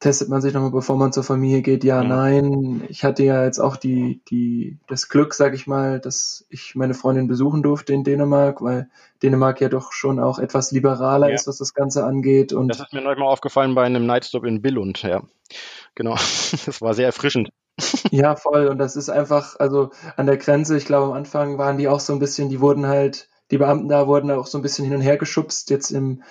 [0.00, 1.82] testet man sich nochmal, bevor man zur Familie geht?
[1.82, 2.08] Ja, mhm.
[2.08, 2.84] nein.
[2.88, 6.94] Ich hatte ja jetzt auch die, die, das Glück, sag ich mal, dass ich meine
[6.94, 8.88] Freundin besuchen durfte in Dänemark, weil
[9.22, 11.34] Dänemark ja doch schon auch etwas liberaler ja.
[11.34, 12.52] ist, was das Ganze angeht.
[12.52, 15.22] Und das ist mir neulich mal aufgefallen bei einem Nightstop in Billund, ja.
[15.94, 16.14] Genau.
[16.66, 17.50] Das war sehr erfrischend.
[18.10, 18.66] Ja, voll.
[18.68, 22.00] Und das ist einfach, also an der Grenze, ich glaube, am Anfang waren die auch
[22.00, 24.94] so ein bisschen, die wurden halt, die Beamten da wurden auch so ein bisschen hin
[24.94, 25.70] und her geschubst.
[25.70, 26.22] Jetzt im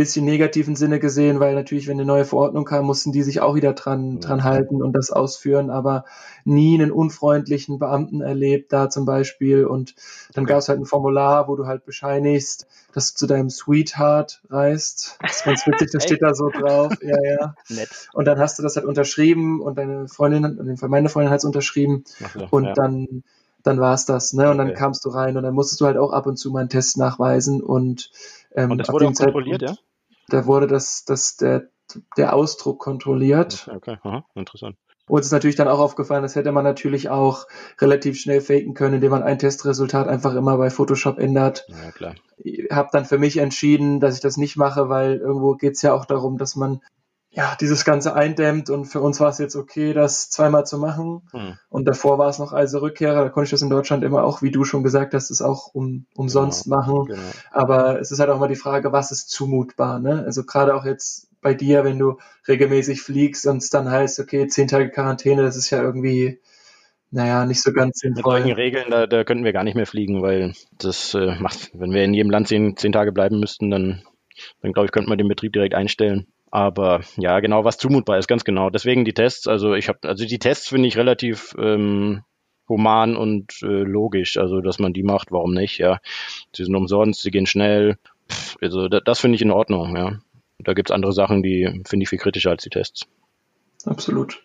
[0.00, 3.54] bisschen negativen Sinne gesehen, weil natürlich, wenn eine neue Verordnung kam, mussten die sich auch
[3.54, 6.06] wieder dran, dran halten und das ausführen, aber
[6.44, 9.66] nie einen unfreundlichen Beamten erlebt, da zum Beispiel.
[9.66, 9.94] Und
[10.32, 10.54] dann okay.
[10.54, 15.18] gab es halt ein Formular, wo du halt bescheinigst, dass du zu deinem Sweetheart reist.
[15.20, 16.94] Das ist ganz witzig, das steht da so drauf.
[17.02, 17.54] Ja, ja.
[17.68, 18.08] Nett.
[18.14, 21.30] Und dann hast du das halt unterschrieben und deine Freundin, in dem Fall meine Freundin
[21.30, 22.04] hat es unterschrieben.
[22.06, 22.72] So, und ja.
[22.72, 23.22] dann
[23.62, 24.50] dann war es das, ne?
[24.50, 26.60] Und dann kamst du rein und dann musstest du halt auch ab und zu mal
[26.60, 28.10] einen Test nachweisen und
[28.54, 29.74] ähm, und das wurde auch kontrolliert, ja?
[30.32, 31.68] Da wurde das, das der,
[32.16, 33.68] der Ausdruck kontrolliert.
[33.72, 34.76] Okay, Aha, interessant.
[35.10, 37.46] Uns ist natürlich dann auch aufgefallen, das hätte man natürlich auch
[37.80, 41.66] relativ schnell faken können, indem man ein Testresultat einfach immer bei Photoshop ändert.
[41.68, 42.14] Ja, klar.
[42.38, 45.82] Ich habe dann für mich entschieden, dass ich das nicht mache, weil irgendwo geht es
[45.82, 46.80] ja auch darum, dass man
[47.32, 51.22] ja, dieses Ganze eindämmt und für uns war es jetzt okay, das zweimal zu machen.
[51.30, 51.56] Hm.
[51.68, 54.42] Und davor war es noch also Rückkehrer, da konnte ich das in Deutschland immer auch,
[54.42, 56.76] wie du schon gesagt hast, das auch um, umsonst genau.
[56.76, 57.04] machen.
[57.06, 57.22] Genau.
[57.52, 60.24] Aber es ist halt auch mal die Frage, was ist zumutbar, ne?
[60.26, 64.48] Also gerade auch jetzt bei dir, wenn du regelmäßig fliegst und es dann heißt, okay,
[64.48, 66.40] zehn Tage Quarantäne, das ist ja irgendwie,
[67.12, 68.34] naja, nicht so ganz sinnvoll.
[68.34, 71.70] Mit solchen Regeln, da, da könnten wir gar nicht mehr fliegen, weil das äh, macht,
[71.74, 74.02] wenn wir in jedem Land zehn, zehn Tage bleiben müssten, dann,
[74.62, 76.26] dann glaube ich, könnte man den Betrieb direkt einstellen.
[76.50, 78.70] Aber ja, genau, was zumutbar ist, ganz genau.
[78.70, 82.22] Deswegen die Tests, also ich habe, also die Tests finde ich relativ ähm,
[82.68, 84.36] human und äh, logisch.
[84.36, 86.00] Also, dass man die macht, warum nicht, ja.
[86.54, 87.98] Sie sind umsonst, sie gehen schnell.
[88.30, 90.18] Pff, also das, das finde ich in Ordnung, ja.
[90.58, 93.06] Da gibt's andere Sachen, die finde ich viel kritischer als die Tests.
[93.86, 94.42] Absolut.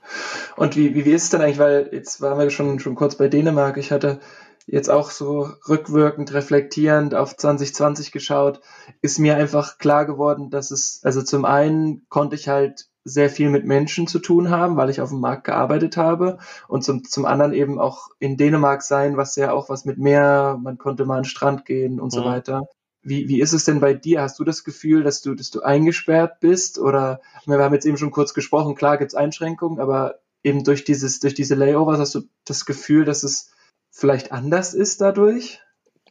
[0.56, 3.18] Und wie, wie, wie ist es denn eigentlich, weil jetzt waren wir schon, schon kurz
[3.18, 3.78] bei Dänemark.
[3.78, 4.20] Ich hatte
[4.68, 8.62] jetzt auch so rückwirkend reflektierend auf 2020 geschaut,
[9.02, 13.52] ist mir einfach klar geworden, dass es, also zum einen konnte ich halt sehr viel
[13.52, 17.26] mit Menschen zu tun haben, weil ich auf dem Markt gearbeitet habe und zum, zum
[17.26, 21.18] anderen eben auch in Dänemark sein, was ja auch was mit Meer, man konnte mal
[21.18, 22.18] an den Strand gehen und mhm.
[22.18, 22.64] so weiter.
[23.04, 24.24] Wie, wie ist es denn bei dir?
[24.24, 26.80] Hast du das Gefühl, dass du, dass du eingesperrt bist?
[26.80, 31.20] Oder wir haben jetzt eben schon kurz gesprochen, klar gibt's Einschränkungen, aber eben durch dieses,
[31.20, 33.52] durch diese Layovers hast du das Gefühl, dass es
[33.96, 35.62] vielleicht anders ist dadurch?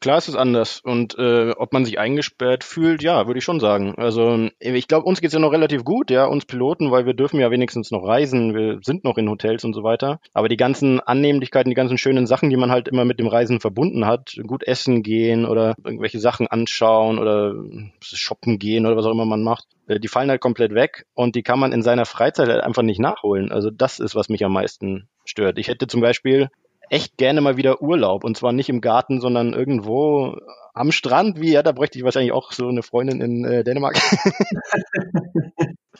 [0.01, 0.81] Klar ist es anders.
[0.85, 3.95] Und äh, ob man sich eingesperrt fühlt, ja, würde ich schon sagen.
[3.97, 7.41] Also ich glaube, uns geht's ja noch relativ gut, ja, uns Piloten, weil wir dürfen
[7.41, 10.21] ja wenigstens noch reisen, wir sind noch in Hotels und so weiter.
[10.35, 13.61] Aber die ganzen Annehmlichkeiten, die ganzen schönen Sachen, die man halt immer mit dem Reisen
[13.61, 17.55] verbunden hat, gut essen gehen oder irgendwelche Sachen anschauen oder
[18.03, 21.35] shoppen gehen oder was auch immer man macht, äh, die fallen halt komplett weg und
[21.35, 23.51] die kann man in seiner Freizeit halt einfach nicht nachholen.
[23.53, 25.59] Also das ist, was mich am meisten stört.
[25.59, 26.51] Ich hätte zum Beispiel
[26.91, 30.37] echt gerne mal wieder Urlaub und zwar nicht im Garten, sondern irgendwo
[30.75, 33.97] am Strand, wie ja, da bräuchte ich wahrscheinlich auch so eine Freundin in äh, Dänemark.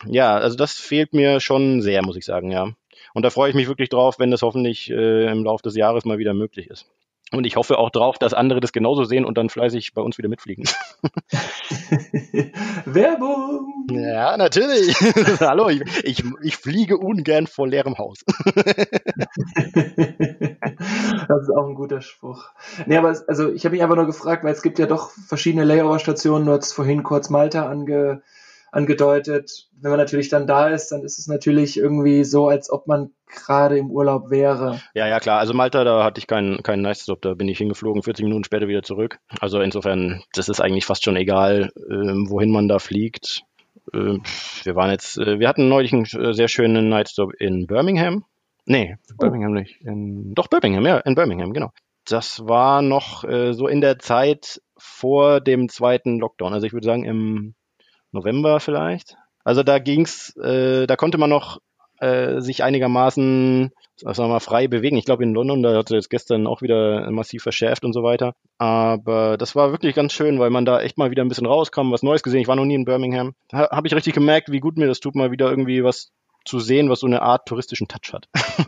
[0.07, 2.73] ja, also das fehlt mir schon sehr, muss ich sagen, ja.
[3.15, 6.05] Und da freue ich mich wirklich drauf, wenn das hoffentlich äh, im Laufe des Jahres
[6.05, 6.87] mal wieder möglich ist.
[7.33, 10.19] Und ich hoffe auch drauf, dass andere das genauso sehen und dann fleißig bei uns
[10.19, 10.65] wieder mitfliegen.
[12.85, 13.87] Werbung!
[13.91, 14.95] Ja, natürlich.
[15.41, 18.25] Hallo, ich, ich, ich, fliege ungern vor leerem Haus.
[21.29, 22.51] Das ist auch ein guter Spruch.
[22.87, 25.11] Nee, aber es, also ich habe mich einfach nur gefragt, weil es gibt ja doch
[25.11, 26.47] verschiedene Layover-Stationen.
[26.47, 28.23] Du hast vorhin kurz Malta ange,
[28.73, 29.69] angedeutet.
[29.81, 33.11] Wenn man natürlich dann da ist, dann ist es natürlich irgendwie so, als ob man
[33.27, 34.81] gerade im Urlaub wäre.
[34.95, 35.39] Ja, ja, klar.
[35.39, 37.23] Also Malta, da hatte ich keinen, keinen Nice-Stop.
[37.23, 39.19] Da bin ich hingeflogen, 40 Minuten später wieder zurück.
[39.41, 43.43] Also insofern, das ist eigentlich fast schon egal, äh, wohin man da fliegt.
[43.93, 44.19] Äh,
[44.63, 48.25] wir waren jetzt, äh, wir hatten neulich einen äh, sehr schönen Nightstop in Birmingham.
[48.67, 49.17] Nee, oh.
[49.19, 49.81] Birmingham nicht.
[49.83, 51.71] In, doch, Birmingham, ja, in Birmingham, genau.
[52.07, 56.53] Das war noch äh, so in der Zeit vor dem zweiten Lockdown.
[56.53, 57.55] Also ich würde sagen im
[58.13, 59.17] November vielleicht.
[59.43, 61.61] Also da ging's, äh, da konnte man noch
[61.99, 64.97] äh, sich einigermaßen sagen wir mal, frei bewegen.
[64.97, 68.35] Ich glaube in London, da hat es gestern auch wieder massiv verschärft und so weiter.
[68.59, 71.93] Aber das war wirklich ganz schön, weil man da echt mal wieder ein bisschen rauskam,
[71.93, 72.41] was Neues gesehen.
[72.41, 73.35] Ich war noch nie in Birmingham.
[73.49, 76.11] Da habe ich richtig gemerkt, wie gut mir das tut, mal wieder irgendwie was
[76.45, 78.29] zu sehen, was so eine Art touristischen Touch hat.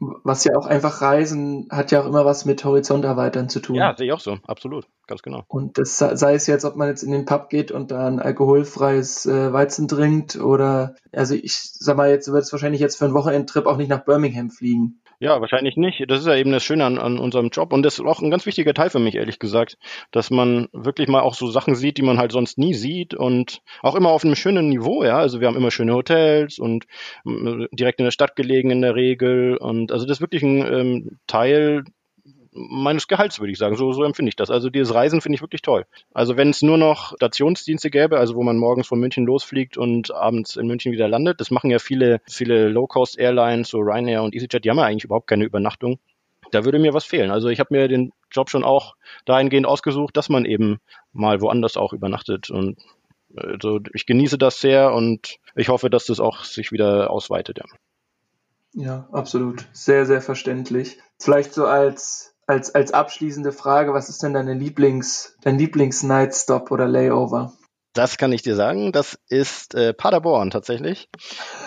[0.00, 3.76] was ja auch einfach Reisen hat ja auch immer was mit Horizont erweitern zu tun.
[3.76, 5.44] Ja, sehe ich auch so, absolut, ganz genau.
[5.48, 8.20] Und das sei es jetzt, ob man jetzt in den Pub geht und da ein
[8.20, 13.06] alkoholfreies äh, Weizen trinkt oder, also ich sag mal, jetzt wird es wahrscheinlich jetzt für
[13.06, 15.00] einen Wochenendtrip auch nicht nach Birmingham fliegen.
[15.20, 16.04] Ja, wahrscheinlich nicht.
[16.08, 18.30] Das ist ja eben das Schöne an, an unserem Job und das ist auch ein
[18.30, 19.76] ganz wichtiger Teil für mich, ehrlich gesagt,
[20.12, 23.60] dass man wirklich mal auch so Sachen sieht, die man halt sonst nie sieht und
[23.82, 25.18] auch immer auf einem schönen Niveau, ja.
[25.18, 26.84] Also wir haben immer schöne Hotels und
[27.26, 30.64] äh, direkt in der Stadt gelegen in der Regel und also das ist wirklich ein
[30.72, 31.82] ähm, Teil
[32.58, 33.76] meines Gehalts, würde ich sagen.
[33.76, 34.50] So, so empfinde ich das.
[34.50, 35.86] Also dieses Reisen finde ich wirklich toll.
[36.12, 40.12] Also wenn es nur noch Stationsdienste gäbe, also wo man morgens von München losfliegt und
[40.12, 44.64] abends in München wieder landet, das machen ja viele, viele Low-Cost-Airlines, so Ryanair und EasyJet,
[44.64, 45.98] die haben ja eigentlich überhaupt keine Übernachtung.
[46.50, 47.30] Da würde mir was fehlen.
[47.30, 50.78] Also ich habe mir den Job schon auch dahingehend ausgesucht, dass man eben
[51.12, 52.78] mal woanders auch übernachtet und
[53.36, 57.58] also ich genieße das sehr und ich hoffe, dass das auch sich wieder ausweitet.
[57.58, 57.64] Ja.
[58.74, 59.66] Ja, absolut.
[59.72, 60.98] Sehr, sehr verständlich.
[61.18, 66.88] Vielleicht so als als, als abschließende Frage, was ist denn deine Lieblings, dein Lieblings-Nightstop oder
[66.88, 67.52] Layover?
[67.92, 68.92] Das kann ich dir sagen.
[68.92, 71.08] Das ist äh, Paderborn tatsächlich.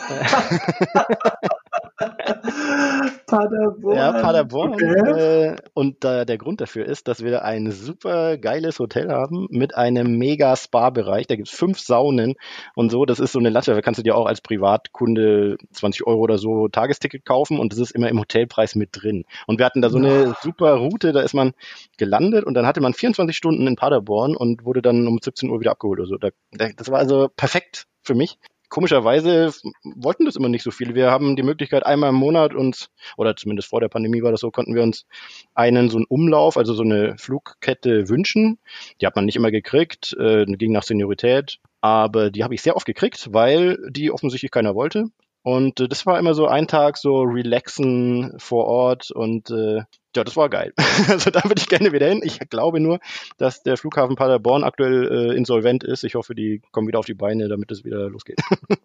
[3.27, 3.95] Paderborn.
[3.95, 4.73] Ja, Paderborn.
[4.73, 5.51] Okay.
[5.51, 9.75] Äh, und äh, der Grund dafür ist, dass wir ein super geiles Hotel haben mit
[9.75, 11.27] einem mega Spa-Bereich.
[11.27, 12.35] Da gibt's fünf Saunen
[12.75, 13.05] und so.
[13.05, 13.73] Das ist so eine Latte.
[13.73, 17.79] Da kannst du dir auch als Privatkunde 20 Euro oder so Tagesticket kaufen und das
[17.79, 19.25] ist immer im Hotelpreis mit drin.
[19.47, 21.11] Und wir hatten da so eine super Route.
[21.11, 21.53] Da ist man
[21.97, 25.59] gelandet und dann hatte man 24 Stunden in Paderborn und wurde dann um 17 Uhr
[25.59, 26.17] wieder abgeholt oder so.
[26.17, 26.29] Da,
[26.75, 28.37] das war also perfekt für mich
[28.71, 29.51] komischerweise
[29.83, 30.95] wollten das immer nicht so viele.
[30.95, 34.39] Wir haben die Möglichkeit, einmal im Monat uns, oder zumindest vor der Pandemie war das
[34.39, 35.05] so, konnten wir uns
[35.53, 38.57] einen so einen Umlauf, also so eine Flugkette wünschen.
[38.99, 42.75] Die hat man nicht immer gekriegt, äh, ging nach Seniorität, aber die habe ich sehr
[42.75, 45.05] oft gekriegt, weil die offensichtlich keiner wollte.
[45.43, 49.81] Und äh, das war immer so ein Tag so relaxen vor Ort und äh,
[50.15, 50.73] ja, das war geil.
[51.09, 52.21] also da würde ich gerne wieder hin.
[52.23, 52.99] Ich glaube nur,
[53.37, 56.03] dass der Flughafen Paderborn aktuell äh, insolvent ist.
[56.03, 58.39] Ich hoffe, die kommen wieder auf die Beine, damit es wieder losgeht.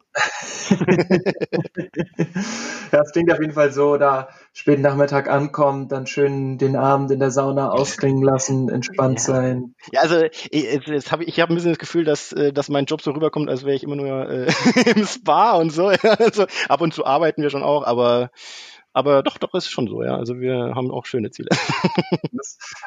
[2.92, 7.10] ja, es klingt auf jeden Fall so, da späten Nachmittag ankommen, dann schön den Abend
[7.10, 9.24] in der Sauna ausklingen lassen, entspannt Ja.
[9.24, 9.74] sein.
[9.92, 12.52] Ja, also ich, jetzt- jetzt hab ich, ich habe ein bisschen das Gefühl, dass, äh,
[12.52, 14.46] dass mein Job so rüberkommt, als wäre ich immer nur äh,
[14.94, 15.86] im Spa und so.
[16.18, 18.30] Also ab und zu arbeiten wir schon auch, aber
[18.96, 20.16] aber doch, doch, ist schon so, ja.
[20.16, 21.50] Also wir haben auch schöne Ziele.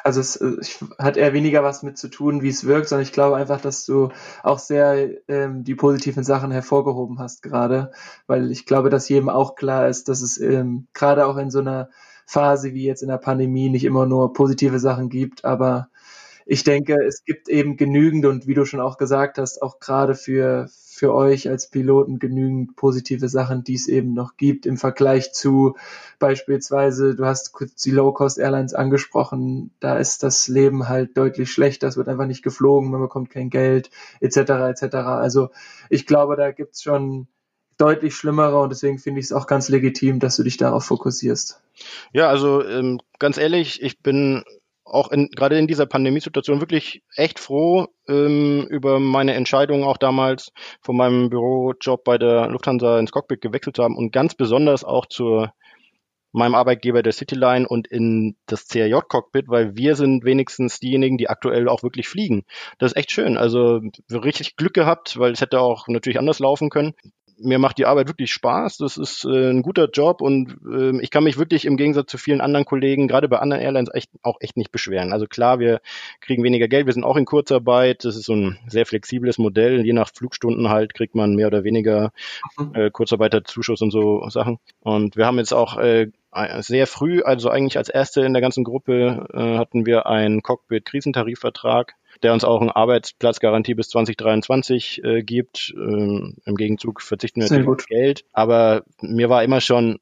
[0.02, 3.02] Also es äh, ich, hat eher weniger was mit zu tun, wie es wirkt, sondern
[3.02, 4.08] ich glaube einfach, dass du
[4.42, 7.92] auch sehr ähm, die positiven Sachen hervorgehoben hast gerade,
[8.26, 11.60] weil ich glaube, dass jedem auch klar ist, dass es ähm, gerade auch in so
[11.60, 11.90] einer
[12.26, 15.90] Phase wie jetzt in der Pandemie nicht immer nur positive Sachen gibt, aber
[16.46, 20.14] ich denke, es gibt eben genügend und wie du schon auch gesagt hast, auch gerade
[20.14, 20.68] für,
[21.00, 25.78] für euch als Piloten genügend positive Sachen, die es eben noch gibt im Vergleich zu
[26.18, 31.96] beispielsweise, du hast kurz die Low-Cost-Airlines angesprochen, da ist das Leben halt deutlich schlechter, es
[31.96, 34.36] wird einfach nicht geflogen, man bekommt kein Geld, etc.
[34.36, 34.96] etc.
[34.96, 35.48] Also
[35.88, 37.28] ich glaube, da gibt's schon
[37.78, 41.62] deutlich schlimmere und deswegen finde ich es auch ganz legitim, dass du dich darauf fokussierst.
[42.12, 44.44] Ja, also ähm, ganz ehrlich, ich bin
[44.90, 50.52] auch in, gerade in dieser Pandemiesituation wirklich echt froh ähm, über meine Entscheidung auch damals
[50.82, 55.06] von meinem Bürojob bei der Lufthansa ins Cockpit gewechselt zu haben und ganz besonders auch
[55.06, 55.46] zu
[56.32, 61.68] meinem Arbeitgeber der Cityline und in das CRJ-Cockpit, weil wir sind wenigstens diejenigen, die aktuell
[61.68, 62.44] auch wirklich fliegen.
[62.78, 63.36] Das ist echt schön.
[63.36, 63.80] Also
[64.12, 66.94] richtig Glück gehabt, weil es hätte auch natürlich anders laufen können
[67.42, 68.78] mir macht die Arbeit wirklich Spaß.
[68.78, 72.18] Das ist äh, ein guter Job und äh, ich kann mich wirklich im Gegensatz zu
[72.18, 75.12] vielen anderen Kollegen, gerade bei anderen Airlines, echt, auch echt nicht beschweren.
[75.12, 75.80] Also klar, wir
[76.20, 78.04] kriegen weniger Geld, wir sind auch in Kurzarbeit.
[78.04, 79.84] Das ist so ein sehr flexibles Modell.
[79.84, 82.12] Je nach Flugstunden halt kriegt man mehr oder weniger
[82.74, 84.58] äh, Kurzarbeiterzuschuss und so Sachen.
[84.80, 86.08] Und wir haben jetzt auch äh,
[86.60, 91.94] sehr früh, also eigentlich als erste in der ganzen Gruppe, äh, hatten wir einen Cockpit-Krisentarifvertrag
[92.22, 95.72] der uns auch eine Arbeitsplatzgarantie bis 2023 äh, gibt.
[95.76, 98.24] Ähm, Im Gegenzug verzichten wir natürlich auf Geld.
[98.32, 99.98] Aber mir war immer schon,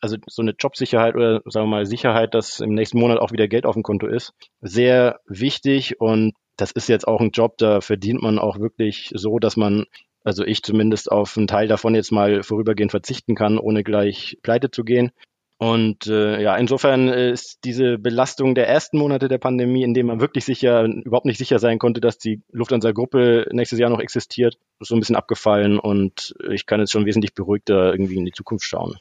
[0.00, 3.48] also so eine Jobsicherheit oder sagen wir mal Sicherheit, dass im nächsten Monat auch wieder
[3.48, 6.00] Geld auf dem Konto ist, sehr wichtig.
[6.00, 9.84] Und das ist jetzt auch ein Job, da verdient man auch wirklich so, dass man
[10.24, 14.70] also ich zumindest auf einen Teil davon jetzt mal vorübergehend verzichten kann, ohne gleich pleite
[14.70, 15.10] zu gehen.
[15.58, 20.20] Und äh, ja, insofern ist diese Belastung der ersten Monate der Pandemie, in dem man
[20.20, 24.94] wirklich sicher, überhaupt nicht sicher sein konnte, dass die Lufthansa-Gruppe nächstes Jahr noch existiert, so
[24.94, 28.94] ein bisschen abgefallen und ich kann jetzt schon wesentlich beruhigter irgendwie in die Zukunft schauen.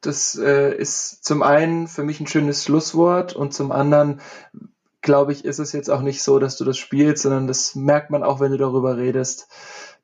[0.00, 4.22] Das äh, ist zum einen für mich ein schönes Schlusswort und zum anderen
[5.00, 8.10] glaube ich, ist es jetzt auch nicht so, dass du das spielst, sondern das merkt
[8.10, 9.48] man auch, wenn du darüber redest,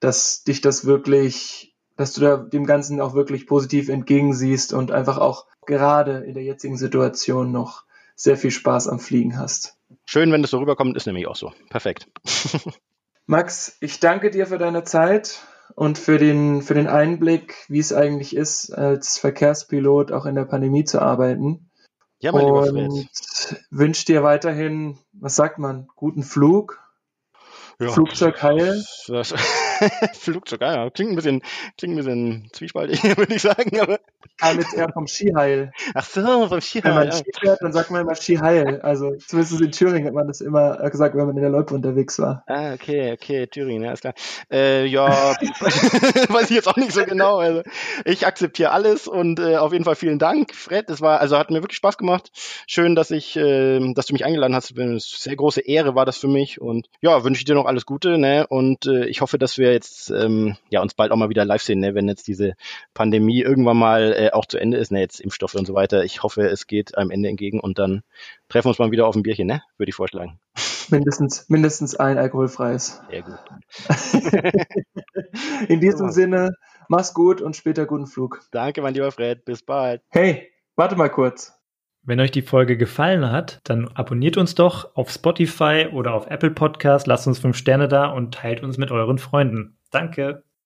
[0.00, 5.18] dass dich das wirklich, dass du da dem Ganzen auch wirklich positiv entgegensiehst und einfach
[5.18, 7.85] auch gerade in der jetzigen Situation noch
[8.16, 9.76] sehr viel Spaß am Fliegen hast.
[10.04, 11.52] Schön, wenn das so rüberkommt, ist nämlich auch so.
[11.70, 12.09] Perfekt.
[13.26, 15.42] Max, ich danke dir für deine Zeit
[15.74, 20.44] und für den, für den Einblick, wie es eigentlich ist, als Verkehrspilot auch in der
[20.44, 21.70] Pandemie zu arbeiten.
[22.20, 23.64] Ja, mein lieber und Fred.
[23.70, 26.80] wünsche dir weiterhin, was sagt man, guten Flug,
[27.80, 27.90] Ja.
[27.90, 28.84] Flugzeug heil.
[29.08, 29.34] Das,
[30.14, 31.42] Flugzeug, ja, klingt ein bisschen,
[31.76, 33.80] klingt ein bisschen zwiespaltig, würde ich sagen.
[33.80, 34.00] Aber,
[34.38, 35.72] kam jetzt eher vom Skiheil.
[35.94, 37.08] ach so, vom Wenn Skifahren.
[37.08, 37.12] man.
[37.12, 38.80] Ski fährt, dann sagt man immer Skiheil.
[38.80, 42.18] Also zumindest in Thüringen hat man das immer gesagt, wenn man in der Loipe unterwegs
[42.18, 42.44] war.
[42.46, 44.14] Ah, okay, okay, Thüringen, ja, ist klar.
[44.50, 45.06] Äh, ja,
[46.28, 47.38] weiß ich jetzt auch nicht so genau.
[47.38, 47.62] Also
[48.04, 50.90] ich akzeptiere alles und äh, auf jeden Fall vielen Dank, Fred.
[50.90, 52.30] Es war, also hat mir wirklich Spaß gemacht.
[52.66, 54.78] Schön, dass ich, äh, dass du mich eingeladen hast.
[54.78, 57.87] Eine sehr große Ehre war das für mich und ja, wünsche ich dir noch alles
[57.87, 58.46] Gute, ne?
[58.46, 61.62] Und äh, ich hoffe, dass wir jetzt ähm, ja uns bald auch mal wieder live
[61.62, 61.94] sehen, ne?
[61.94, 62.54] Wenn jetzt diese
[62.94, 65.00] Pandemie irgendwann mal äh, auch zu Ende ist, ne?
[65.00, 66.04] Jetzt Impfstoffe und so weiter.
[66.04, 68.02] Ich hoffe, es geht einem Ende entgegen und dann
[68.48, 69.62] treffen wir uns mal wieder auf ein Bierchen, ne?
[69.77, 70.38] Würde ich vorschlagen.
[70.90, 73.00] Mindestens, mindestens ein alkoholfreies.
[73.10, 73.38] Sehr gut.
[75.69, 76.12] In diesem Ja.
[76.12, 76.50] Sinne,
[76.88, 78.40] Mach's gut und später guten Flug.
[78.50, 79.44] Danke, mein lieber Fred.
[79.44, 80.02] Bis bald.
[80.10, 81.58] Hey, warte mal kurz.
[82.02, 86.50] Wenn euch die Folge gefallen hat, dann abonniert uns doch auf Spotify oder auf Apple
[86.50, 89.79] Podcast, lasst uns fünf Sterne da und teilt uns mit euren Freunden.
[89.90, 90.42] Danke.